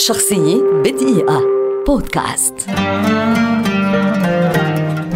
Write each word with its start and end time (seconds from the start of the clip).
شخصية 0.00 0.56
بدقيقة. 0.84 1.42
بودكاست. 1.86 2.54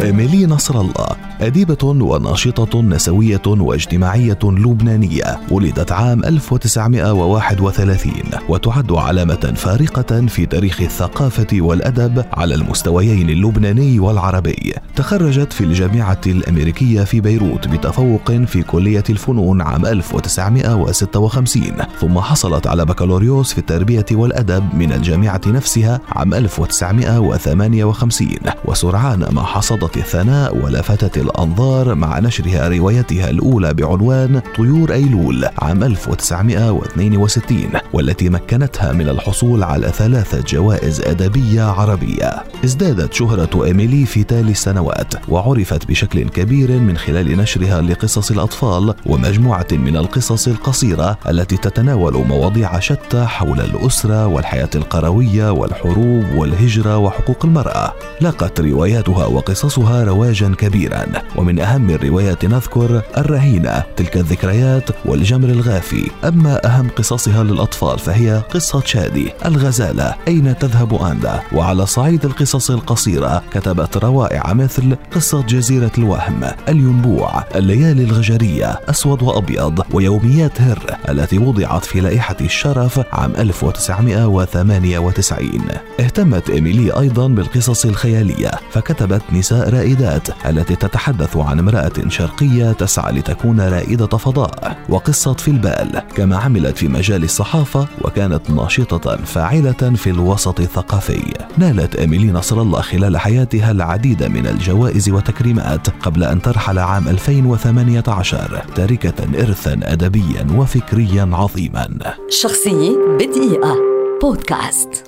إيميلي 0.03 0.45
نصر 0.45 0.81
الله. 0.81 1.24
أديبة 1.45 1.77
وناشطة 1.83 2.81
نسوية 2.81 3.41
واجتماعية 3.47 4.39
لبنانية 4.43 5.39
ولدت 5.51 5.91
عام 5.91 6.25
1931 6.25 8.13
وتعد 8.49 8.91
علامة 8.91 9.53
فارقة 9.55 10.25
في 10.25 10.45
تاريخ 10.45 10.81
الثقافة 10.81 11.47
والأدب 11.53 12.25
على 12.33 12.55
المستويين 12.55 13.29
اللبناني 13.29 13.99
والعربي. 13.99 14.73
تخرجت 14.95 15.53
في 15.53 15.63
الجامعة 15.63 16.21
الأمريكية 16.27 17.03
في 17.03 17.21
بيروت 17.21 17.67
بتفوق 17.67 18.31
في 18.31 18.63
كلية 18.63 19.03
الفنون 19.09 19.61
عام 19.61 19.85
1956 19.85 21.63
ثم 21.99 22.19
حصلت 22.19 22.67
على 22.67 22.85
بكالوريوس 22.85 23.53
في 23.53 23.57
التربية 23.57 24.05
والأدب 24.11 24.63
من 24.73 24.91
الجامعة 24.91 25.41
نفسها 25.47 26.01
عام 26.09 26.33
1958 26.33 28.29
وسرعان 28.65 29.25
ما 29.31 29.43
حصدت 29.43 29.97
الثناء 29.97 30.57
ولفتت 30.57 31.17
الأنظار 31.35 31.95
مع 31.95 32.19
نشرها 32.19 32.67
روايتها 32.69 33.29
الأولى 33.29 33.73
بعنوان 33.73 34.41
طيور 34.57 34.93
أيلول 34.93 35.45
عام 35.59 35.83
1962 35.83 37.57
والتي 37.93 38.29
مكنتها 38.29 38.91
من 38.93 39.09
الحصول 39.09 39.63
على 39.63 39.87
ثلاثة 39.87 40.41
جوائز 40.47 41.01
أدبية 41.01 41.63
عربية. 41.63 42.43
ازدادت 42.65 43.13
شهرة 43.13 43.65
إيميلي 43.65 44.05
في 44.05 44.23
تالي 44.23 44.51
السنوات 44.51 45.13
وعرفت 45.29 45.87
بشكل 45.87 46.29
كبير 46.29 46.71
من 46.71 46.97
خلال 46.97 47.37
نشرها 47.37 47.81
لقصص 47.81 48.31
الأطفال 48.31 48.93
ومجموعة 49.05 49.67
من 49.71 49.97
القصص 49.97 50.47
القصيرة 50.47 51.17
التي 51.29 51.57
تتناول 51.57 52.27
مواضيع 52.27 52.79
شتى 52.79 53.25
حول 53.25 53.61
الأسرة 53.61 54.27
والحياة 54.27 54.69
القروية 54.75 55.51
والحروب 55.51 56.25
والهجرة 56.35 56.97
وحقوق 56.97 57.45
المرأة. 57.45 57.93
لقت 58.21 58.61
رواياتها 58.61 59.25
وقصصها 59.25 60.03
رواجا 60.03 60.55
كبيرا. 60.57 61.05
ومن 61.35 61.59
أهم 61.59 61.89
الروايات 61.89 62.45
نذكر 62.45 63.01
الرهينة 63.17 63.83
تلك 63.95 64.17
الذكريات 64.17 64.89
والجمر 65.05 65.49
الغافي. 65.49 66.11
أما 66.27 66.65
أهم 66.65 66.89
قصصها 66.95 67.43
للأطفال 67.43 67.99
فهي 67.99 68.41
قصة 68.53 68.81
شادي 68.85 69.31
الغزالة 69.45 70.15
أين 70.27 70.57
تذهب 70.57 71.01
أندا؟ 71.01 71.41
وعلى 71.53 71.85
صعيد 71.85 72.25
القصص 72.25 72.71
القصيرة 72.71 73.43
كتبت 73.51 73.97
روائع 73.97 74.53
مثل 74.53 74.95
قصة 75.15 75.41
جزيرة 75.41 75.91
الوهم 75.97 76.41
الينبوع 76.69 77.43
الليالي 77.55 78.03
الغجرية 78.03 78.79
أسود 78.89 79.21
وأبيض 79.21 79.81
ويوميات 79.93 80.61
هر 80.61 80.97
التي 81.09 81.37
وضعت 81.37 81.85
في 81.85 81.99
لائحة 81.99 82.35
الشرف 82.41 82.99
عام 83.13 83.33
1998 83.37 85.61
اهتمت 85.99 86.49
إيميلي 86.49 86.99
أيضا 86.99 87.27
بالقصص 87.27 87.85
الخيالية 87.85 88.51
فكتبت 88.71 89.21
نساء 89.33 89.69
رائدات 89.69 90.27
التي 90.45 90.75
تتحدث 90.75 91.04
عن 91.35 91.59
امرأة 91.59 91.93
شرقية 92.07 92.71
تسعى 92.71 93.13
لتكون 93.13 93.61
رائدة 93.61 94.07
فضاء 94.07 94.77
وقصة 94.89 95.33
في 95.33 95.47
البال 95.47 96.01
كما 96.15 96.37
عملت 96.37 96.77
في 96.77 96.87
مجال 96.87 97.23
الصحافة 97.23 97.87
وكانت 98.01 98.49
ناشطة 98.49 99.15
فاعلة 99.15 99.95
في 99.95 100.09
الوسط 100.09 100.59
الثقافي. 100.59 101.33
نالت 101.57 101.95
إيميلي 101.95 102.31
نصر 102.31 102.61
الله 102.61 102.81
خلال 102.81 103.17
حياتها 103.17 103.71
العديد 103.71 104.23
من 104.23 104.47
الجوائز 104.47 105.09
وتكريمات 105.09 105.89
قبل 105.89 106.23
أن 106.23 106.41
ترحل 106.41 106.79
عام 106.79 107.07
2018 107.07 108.61
تاركة 108.75 109.41
إرثا 109.41 109.79
أدبيا 109.83 110.47
وفكريا 110.55 111.29
عظيما. 111.33 111.89
شخصية 112.29 112.97
بدقيقة. 113.19 113.75
بودكاست. 114.21 115.04